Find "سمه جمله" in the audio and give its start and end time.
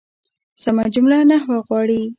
0.61-1.17